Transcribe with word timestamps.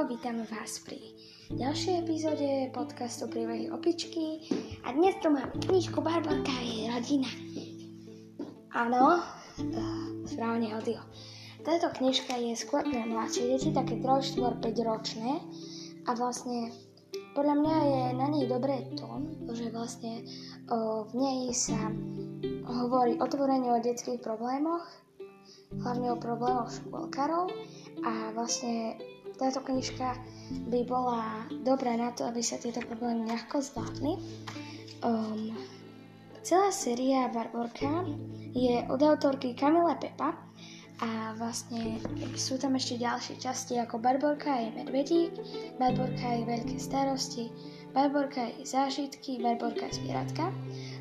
Čau, 0.00 0.08
vítam 0.08 0.40
vás 0.48 0.80
pri 0.80 0.96
ďalšej 1.52 2.08
epizóde 2.08 2.72
podcastu 2.72 3.28
Príbehy 3.28 3.68
opičky 3.68 4.48
a 4.88 4.96
dnes 4.96 5.12
tu 5.20 5.28
máme 5.28 5.52
knižku 5.60 6.00
Barbarka 6.00 6.48
a 6.48 6.64
jej 6.64 6.88
rodina. 6.88 7.28
Áno, 8.72 9.20
uh, 9.20 10.08
správne 10.24 10.72
audio. 10.72 11.04
Táto 11.68 11.92
knižka 12.00 12.32
je 12.32 12.56
skôr 12.56 12.80
pre 12.80 13.04
mladšie 13.12 13.52
deti, 13.52 13.76
také 13.76 14.00
3, 14.00 14.40
4, 14.40 14.64
5 14.64 14.88
ročné 14.88 15.36
a 16.08 16.16
vlastne 16.16 16.72
podľa 17.36 17.60
mňa 17.60 17.76
je 17.84 18.02
na 18.16 18.26
nej 18.32 18.44
dobré 18.48 18.88
to, 18.96 19.20
že 19.52 19.68
vlastne 19.68 20.24
uh, 20.72 21.04
v 21.12 21.14
nej 21.20 21.52
sa 21.52 21.76
hovorí 22.64 23.20
otvorene 23.20 23.68
o 23.76 23.84
detských 23.84 24.24
problémoch, 24.24 24.88
hlavne 25.76 26.08
o 26.08 26.16
problémoch 26.16 26.72
škôlkarov 26.72 27.52
a 28.00 28.32
vlastne 28.32 28.96
táto 29.40 29.64
knižka 29.64 30.20
by 30.68 30.84
bola 30.84 31.48
dobrá 31.64 31.96
na 31.96 32.12
to, 32.12 32.28
aby 32.28 32.44
sa 32.44 32.60
tieto 32.60 32.84
problémy 32.84 33.24
ľahko 33.24 33.64
zvládli. 33.64 34.20
Um, 35.00 35.56
celá 36.44 36.68
séria 36.68 37.32
Barborka 37.32 38.04
je 38.52 38.84
od 38.92 39.00
autorky 39.00 39.56
Kamile 39.56 39.96
Pepa 39.96 40.36
a 41.00 41.32
vlastne 41.40 41.96
sú 42.36 42.60
tam 42.60 42.76
ešte 42.76 43.00
ďalšie 43.00 43.40
časti 43.40 43.80
ako 43.80 43.96
Barborka 43.96 44.52
je 44.60 44.68
medvedík, 44.76 45.32
Barborka 45.80 46.36
je 46.36 46.42
veľké 46.44 46.76
starosti, 46.76 47.48
Barborka 47.96 48.44
je 48.44 48.68
zážitky, 48.68 49.40
Barborka 49.40 49.88
je 49.88 50.04
zvieratka. 50.04 50.52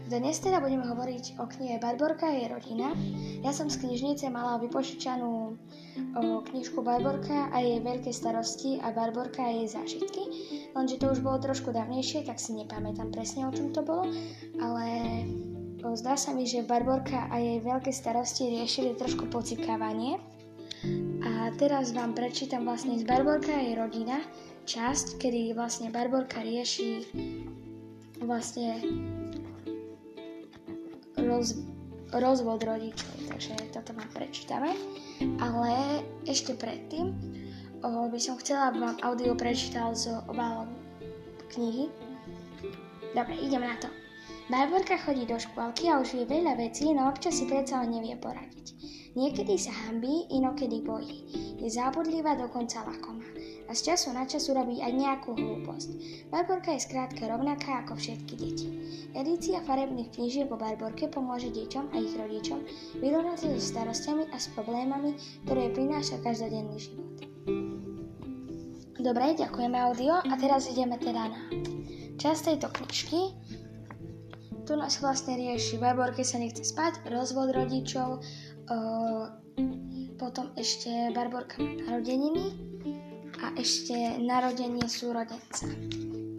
Dnes 0.10 0.42
teda 0.42 0.58
budeme 0.58 0.90
hovoriť 0.90 1.38
o 1.38 1.46
knihe 1.46 1.78
Barborka 1.78 2.26
a 2.26 2.34
jej 2.34 2.50
rodina. 2.50 2.98
Ja 3.46 3.54
som 3.54 3.70
z 3.70 3.78
knižnice 3.78 4.34
mala 4.34 4.58
vypožičanú 4.58 5.54
o 6.18 6.42
knižku 6.50 6.82
Barborka 6.82 7.54
a 7.54 7.62
jej 7.62 7.78
veľké 7.78 8.10
starosti 8.10 8.82
a 8.82 8.90
Barborka 8.90 9.46
a 9.46 9.54
jej 9.54 9.70
zážitky, 9.70 10.24
lenže 10.74 10.98
to 10.98 11.14
už 11.14 11.22
bolo 11.22 11.38
trošku 11.38 11.70
dávnejšie, 11.70 12.26
tak 12.26 12.42
si 12.42 12.58
nepamätám 12.58 13.14
presne 13.14 13.46
o 13.46 13.54
čom 13.54 13.70
to 13.70 13.86
bolo, 13.86 14.10
ale 14.58 14.86
zdá 15.94 16.18
sa 16.18 16.34
mi, 16.34 16.50
že 16.50 16.66
Barborka 16.66 17.30
a 17.30 17.38
jej 17.38 17.62
veľké 17.62 17.94
starosti 17.94 18.50
riešili 18.50 18.98
trošku 18.98 19.30
pocikávanie. 19.30 20.18
A 21.22 21.54
teraz 21.62 21.94
vám 21.94 22.18
prečítam 22.18 22.66
vlastne 22.66 22.98
z 22.98 23.06
Barborka 23.06 23.54
a 23.54 23.62
jej 23.62 23.78
rodina 23.78 24.26
časť, 24.66 25.22
kedy 25.22 25.54
vlastne 25.54 25.94
Barborka 25.94 26.42
rieši 26.42 27.06
vlastne 28.26 28.82
roz, 31.30 31.62
rozvod 32.10 32.66
rodičov, 32.66 33.14
takže 33.30 33.54
toto 33.70 33.94
vám 33.94 34.10
prečítame. 34.10 34.74
Ale 35.38 36.02
ešte 36.26 36.58
predtým 36.58 37.14
o, 37.86 38.10
by 38.10 38.20
som 38.20 38.42
chcela, 38.42 38.74
aby 38.74 38.82
vám 38.82 38.98
audio 39.06 39.38
prečítal 39.38 39.94
z 39.94 40.18
obálom 40.26 40.74
knihy. 41.54 41.94
Dobre, 43.14 43.38
idem 43.38 43.62
na 43.62 43.78
to. 43.78 43.90
Barborka 44.50 44.98
chodí 44.98 45.30
do 45.30 45.38
škôlky 45.38 45.94
a 45.94 46.02
už 46.02 46.18
vie 46.18 46.26
veľa 46.26 46.58
vecí, 46.58 46.90
no 46.90 47.06
občas 47.06 47.38
si 47.38 47.46
predsa 47.46 47.86
len 47.86 48.02
nevie 48.02 48.18
poradiť. 48.18 48.74
Niekedy 49.14 49.54
sa 49.62 49.70
hambí, 49.86 50.26
inokedy 50.34 50.82
bojí. 50.82 51.18
Je 51.62 51.70
zábudlivá, 51.70 52.34
dokonca 52.34 52.82
lakomá 52.82 53.26
a 53.70 53.72
z 53.78 53.94
času 53.94 54.18
na 54.18 54.26
čas 54.26 54.50
urobí 54.50 54.82
aj 54.82 54.90
nejakú 54.98 55.38
hlúposť. 55.38 55.90
Barborka 56.34 56.74
je 56.74 56.82
skrátka 56.82 57.30
rovnaká 57.30 57.86
ako 57.86 58.02
všetky 58.02 58.34
deti. 58.34 58.68
Edícia 59.14 59.62
farebných 59.62 60.10
knížiek 60.10 60.50
po 60.50 60.58
Barborke 60.58 61.06
pomôže 61.06 61.54
deťom 61.54 61.94
a 61.94 61.96
ich 62.02 62.18
rodičom 62.18 62.66
vyrovnať 62.98 63.38
sa 63.38 63.48
so 63.54 63.62
starostiami 63.62 64.26
a 64.34 64.38
s 64.42 64.50
problémami, 64.58 65.14
ktoré 65.46 65.70
prináša 65.70 66.18
každodenný 66.26 66.82
život. 66.82 67.16
Dobre, 69.00 69.38
ďakujeme 69.38 69.78
audio 69.80 70.18
a 70.18 70.34
teraz 70.36 70.68
ideme 70.68 70.98
teda 70.98 71.30
na 71.30 71.40
časť 72.20 72.52
tejto 72.52 72.68
knižky. 72.74 73.22
Tu 74.68 74.74
nás 74.76 74.98
vlastne 75.00 75.40
rieši 75.40 75.80
Barborke 75.80 76.26
sa 76.26 76.42
nechce 76.42 76.68
spať, 76.68 77.08
rozvod 77.08 77.56
rodičov, 77.56 78.20
o, 78.20 78.78
potom 80.20 80.52
ešte 80.60 81.16
Barborka 81.16 81.64
narodeniny, 81.64 82.69
a 83.44 83.56
ešte 83.56 83.96
narodenie 84.20 84.84
súrodenca. 84.88 85.68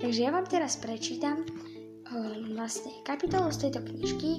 Takže 0.00 0.21
ja 0.21 0.31
vám 0.33 0.49
teraz 0.49 0.81
prečítam 0.81 1.44
um, 1.44 2.56
vlastne 2.56 2.93
kapitolu 3.05 3.53
z 3.53 3.69
tejto 3.69 3.81
knižky, 3.84 4.31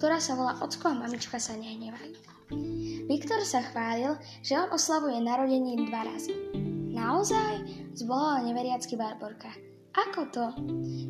ktorá 0.00 0.20
sa 0.20 0.36
volá 0.36 0.56
Ocko 0.60 0.92
a 0.92 1.00
mamička 1.00 1.36
sa 1.36 1.56
nehnevajú. 1.56 2.16
Viktor 3.06 3.42
sa 3.42 3.62
chválil, 3.62 4.14
že 4.42 4.58
on 4.58 4.70
oslavuje 4.74 5.18
narodenie 5.22 5.86
dva 5.86 6.06
razy. 6.06 6.34
Naozaj? 6.90 7.62
Zvolala 7.94 8.46
neveriacky 8.46 8.94
Barborka. 8.98 9.50
Ako 9.90 10.30
to? 10.30 10.46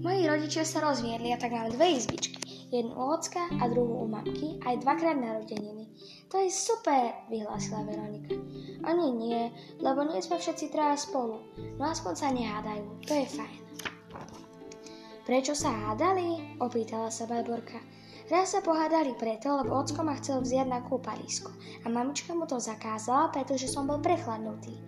Moji 0.00 0.24
rodičia 0.24 0.64
sa 0.64 0.80
rozviedli 0.80 1.32
a 1.32 1.40
tak 1.40 1.52
mám 1.52 1.68
dve 1.68 2.00
izbičky. 2.00 2.39
Jednu 2.70 2.94
u 2.94 3.04
ocka 3.10 3.50
a 3.58 3.66
druhú 3.66 4.06
u 4.06 4.08
mamky, 4.08 4.62
aj 4.62 4.86
dvakrát 4.86 5.18
narodeniny. 5.18 5.90
To 6.30 6.38
je 6.38 6.54
super, 6.54 7.26
vyhlásila 7.26 7.82
Veronika. 7.82 8.38
Ani 8.86 9.10
nie, 9.10 9.50
lebo 9.82 10.06
nie 10.06 10.22
sme 10.22 10.38
všetci 10.38 10.70
traja 10.70 10.94
spolu. 10.94 11.42
No 11.82 11.90
aspoň 11.90 12.14
sa 12.14 12.30
nehádajú, 12.30 12.86
to 13.02 13.12
je 13.18 13.26
fajn. 13.26 13.60
Prečo 15.26 15.58
sa 15.58 15.74
hádali? 15.74 16.58
Opýtala 16.62 17.10
sa 17.10 17.26
Barborka. 17.26 17.82
Raz 18.30 18.54
sa 18.54 18.62
pohádali 18.62 19.18
preto, 19.18 19.50
lebo 19.58 19.74
ocko 19.74 20.06
ma 20.06 20.14
chcel 20.22 20.38
vziať 20.38 20.70
na 20.70 20.86
kúpalisko 20.86 21.50
a 21.82 21.90
mamička 21.90 22.30
mu 22.30 22.46
to 22.46 22.62
zakázala, 22.62 23.34
pretože 23.34 23.66
som 23.66 23.90
bol 23.90 23.98
prechladnutý. 23.98 24.78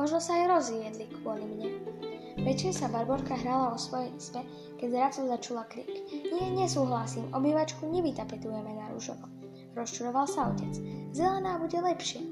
Možno 0.00 0.16
sa 0.16 0.40
aj 0.40 0.44
rozviedli 0.48 1.04
kvôli 1.20 1.44
mne. 1.44 1.68
Večer 2.36 2.72
sa 2.76 2.92
Barborka 2.92 3.32
hrala 3.32 3.72
o 3.72 3.80
svojej 3.80 4.12
izbe, 4.16 4.44
keď 4.76 4.88
zrazu 4.92 5.20
začula 5.28 5.64
krik. 5.68 5.88
Nie, 6.12 6.52
nesúhlasím, 6.52 7.32
obývačku 7.32 7.88
nevytapetujeme 7.88 8.76
na 8.76 8.92
rúžovo. 8.92 9.28
Rozčuroval 9.76 10.28
sa 10.28 10.52
otec. 10.52 10.72
Zelená 11.16 11.60
bude 11.60 11.76
lepšie. 11.80 12.24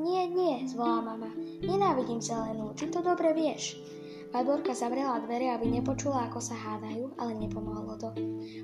Nie, 0.00 0.26
nie, 0.30 0.64
zvolá 0.64 1.04
mama. 1.04 1.28
Nenávidím 1.60 2.24
zelenú, 2.24 2.72
ty 2.72 2.88
to 2.88 3.04
dobre 3.04 3.36
vieš. 3.36 3.76
Barborka 4.30 4.72
zavrela 4.72 5.18
dvere, 5.20 5.50
aby 5.52 5.66
nepočula, 5.66 6.30
ako 6.30 6.38
sa 6.38 6.54
hádajú, 6.54 7.18
ale 7.18 7.34
nepomohlo 7.34 7.98
to. 7.98 8.10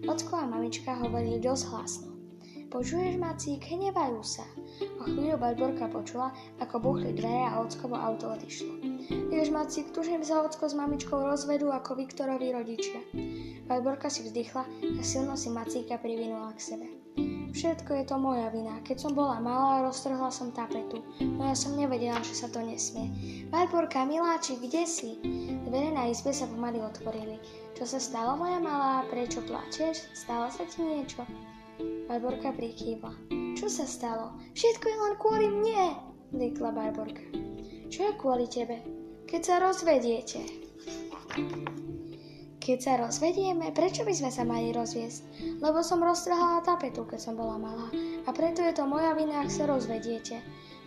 Ocko 0.07 0.39
a 0.39 0.47
mamička 0.47 0.95
hovorili 0.97 1.43
dosť 1.43 1.65
hlasno. 1.75 2.16
Počuješ, 2.77 3.17
Macík, 3.17 3.73
hnevajú 3.73 4.21
sa. 4.21 4.45
O 5.01 5.09
chvíľu 5.09 5.41
Barborka 5.41 5.89
počula, 5.89 6.29
ako 6.61 6.77
buchli 6.77 7.17
dvere 7.17 7.49
a 7.49 7.65
ockovo 7.65 7.97
auto 7.97 8.29
odišlo. 8.29 8.85
Vieš, 9.33 9.49
Macík, 9.49 9.97
tužím 9.97 10.21
sa 10.21 10.45
ocko 10.45 10.69
s 10.69 10.77
mamičkou 10.77 11.17
rozvedú 11.17 11.73
ako 11.73 11.97
Viktorovi 11.97 12.53
rodičia. 12.53 13.01
Barborka 13.65 14.13
si 14.13 14.29
vzdychla 14.29 14.69
a 14.69 15.01
silno 15.01 15.41
si 15.41 15.49
Macíka 15.49 15.97
privinula 15.97 16.53
k 16.53 16.61
sebe. 16.77 16.87
Všetko 17.57 17.97
je 17.97 18.05
to 18.13 18.21
moja 18.21 18.53
vina. 18.53 18.77
Keď 18.85 19.09
som 19.09 19.17
bola 19.17 19.41
malá, 19.41 19.81
roztrhla 19.81 20.29
som 20.29 20.53
tapetu. 20.53 21.01
No 21.25 21.49
ja 21.49 21.57
som 21.57 21.81
nevedela, 21.81 22.21
že 22.21 22.37
sa 22.37 22.53
to 22.53 22.61
nesmie. 22.61 23.09
Barborka, 23.49 24.05
miláči, 24.05 24.61
kde 24.61 24.85
si? 24.85 25.17
Dvere 25.65 25.97
na 25.97 26.13
izbe 26.13 26.29
sa 26.29 26.45
pomaly 26.45 26.85
otvorili. 26.85 27.41
Čo 27.73 27.89
sa 27.89 27.97
stalo, 27.97 28.37
moja 28.37 28.61
malá? 28.61 29.01
Prečo 29.09 29.41
plačeš? 29.49 30.13
Stalo 30.13 30.53
sa 30.53 30.69
ti 30.69 30.85
niečo? 30.85 31.25
Barborka 32.07 32.53
prikývla. 32.53 33.13
Čo 33.57 33.67
sa 33.67 33.85
stalo? 33.89 34.37
Všetko 34.53 34.85
je 34.85 34.97
len 34.97 35.15
kvôli 35.21 35.47
mne, 35.49 35.85
vykla 36.33 36.71
Barborka. 36.73 37.25
Čo 37.93 38.11
je 38.11 38.13
kvôli 38.19 38.47
tebe? 38.49 38.81
Keď 39.27 39.41
sa 39.43 39.57
rozvediete. 39.63 40.41
Keď 42.63 42.79
sa 42.83 42.99
rozvedieme, 42.99 43.71
prečo 43.71 44.03
by 44.03 44.15
sme 44.17 44.31
sa 44.33 44.43
mali 44.43 44.75
rozviesť? 44.75 45.23
Lebo 45.63 45.85
som 45.87 46.03
roztrhala 46.03 46.67
tapetu, 46.67 47.07
keď 47.07 47.21
som 47.23 47.35
bola 47.39 47.59
malá. 47.59 47.89
A 48.27 48.31
preto 48.35 48.65
je 48.65 48.75
to 48.75 48.89
moja 48.89 49.15
vina, 49.15 49.43
ak 49.43 49.51
sa 49.51 49.71
rozvediete 49.71 50.43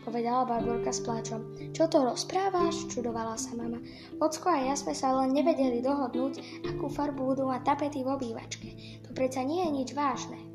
povedala 0.10 0.42
Barborka 0.42 0.90
s 0.90 1.06
pláčom. 1.06 1.70
Čo 1.70 1.86
to 1.86 2.02
rozprávaš? 2.02 2.90
Čudovala 2.90 3.38
sa 3.38 3.54
mama. 3.54 3.78
Ocko 4.18 4.50
a 4.50 4.66
ja 4.66 4.74
sme 4.74 4.98
sa 4.98 5.14
len 5.14 5.38
nevedeli 5.38 5.86
dohodnúť, 5.86 6.66
akú 6.66 6.90
farbu 6.90 7.38
budú 7.38 7.46
mať 7.46 7.62
tapety 7.62 8.02
v 8.02 8.18
obývačke. 8.18 8.68
To 9.06 9.14
predsa 9.14 9.46
nie 9.46 9.62
je 9.62 9.70
nič 9.70 9.90
vážne. 9.94 10.49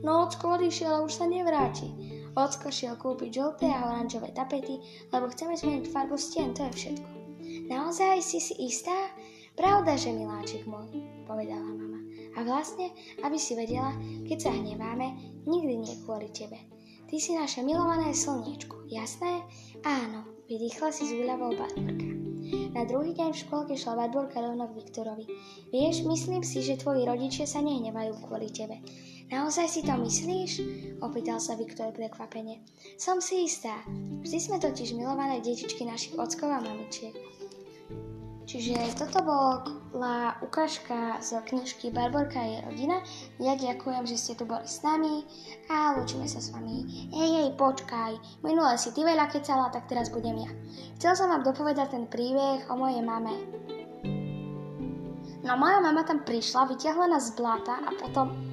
No 0.00 0.24
ocko 0.24 0.56
odišiel 0.56 0.90
a 0.90 1.04
už 1.04 1.12
sa 1.12 1.26
nevráti. 1.28 1.92
Ocko 2.32 2.70
šiel 2.70 2.96
kúpiť 2.96 3.30
žlté 3.36 3.68
a 3.68 3.90
oranžové 3.90 4.30
tapety, 4.32 4.80
lebo 5.10 5.28
chceme 5.28 5.58
zmeniť 5.58 5.90
farbu 5.90 6.16
stien, 6.16 6.54
to 6.56 6.64
je 6.70 6.72
všetko. 6.72 7.08
Naozaj 7.68 8.22
si 8.22 8.38
si 8.38 8.54
istá? 8.64 8.94
Pravda, 9.58 9.98
že 9.98 10.14
miláčik 10.14 10.64
môj, 10.64 10.88
povedala 11.26 11.66
mama. 11.66 12.00
A 12.38 12.46
vlastne, 12.46 12.94
aby 13.26 13.36
si 13.36 13.58
vedela, 13.58 13.92
keď 14.24 14.38
sa 14.38 14.50
hneváme, 14.54 15.18
nikdy 15.44 15.74
nie 15.82 15.94
kvôli 16.06 16.30
tebe. 16.30 16.56
Ty 17.10 17.16
si 17.18 17.34
naše 17.34 17.66
milované 17.66 18.14
slniečko, 18.14 18.86
jasné? 18.86 19.42
Áno, 19.82 20.22
vydýchla 20.46 20.94
si 20.94 21.10
z 21.10 21.26
úľavou 21.26 21.58
Barborka. 21.58 22.06
Na 22.70 22.86
druhý 22.86 23.12
deň 23.18 23.34
v 23.34 23.40
škôlke 23.42 23.74
šla 23.74 23.98
Barborka 23.98 24.38
rovno 24.38 24.70
k 24.70 24.78
Viktorovi. 24.78 25.26
Vieš, 25.74 26.06
myslím 26.06 26.46
si, 26.46 26.62
že 26.62 26.78
tvoji 26.78 27.02
rodičia 27.02 27.44
sa 27.50 27.58
nehnevajú 27.58 28.22
kvôli 28.22 28.46
tebe. 28.54 28.78
Naozaj 29.30 29.66
si 29.70 29.80
to 29.86 29.94
myslíš? 29.94 30.52
Opýtal 30.98 31.38
sa 31.38 31.54
Viktor 31.54 31.94
prekvapene. 31.94 32.66
Som 32.98 33.22
si 33.22 33.46
istá. 33.46 33.78
Vždy 34.26 34.38
sme 34.42 34.58
totiž 34.58 34.98
milované 34.98 35.38
detičky 35.38 35.86
našich 35.86 36.18
ockov 36.18 36.50
a 36.50 36.58
mamičiek. 36.58 37.14
Čiže 38.50 38.98
toto 38.98 39.22
bola 39.22 40.34
ukážka 40.42 41.22
z 41.22 41.38
knižky 41.46 41.94
Barborka 41.94 42.42
a 42.42 42.50
jej 42.50 42.60
rodina. 42.66 42.98
Ja 43.38 43.54
ďakujem, 43.54 44.02
že 44.10 44.18
ste 44.18 44.34
tu 44.34 44.42
boli 44.42 44.66
s 44.66 44.82
nami 44.82 45.22
a 45.70 45.94
lúčime 45.94 46.26
sa 46.26 46.42
s 46.42 46.50
vami. 46.50 46.82
Hej, 47.14 47.30
hej, 47.30 47.48
počkaj, 47.54 48.42
minule 48.42 48.74
si 48.74 48.90
ty 48.90 49.06
veľa 49.06 49.30
kecala, 49.30 49.70
tak 49.70 49.86
teraz 49.86 50.10
budem 50.10 50.42
ja. 50.42 50.50
Chcel 50.98 51.14
som 51.14 51.30
vám 51.30 51.46
dopovedať 51.46 51.94
ten 51.94 52.10
príbeh 52.10 52.66
o 52.66 52.74
mojej 52.74 53.06
mame. 53.06 53.38
No 55.46 55.54
moja 55.54 55.78
mama 55.78 56.02
tam 56.02 56.26
prišla, 56.26 56.74
vyťahla 56.74 57.06
nás 57.06 57.30
z 57.30 57.38
bláta 57.38 57.78
a 57.86 57.94
potom 57.94 58.49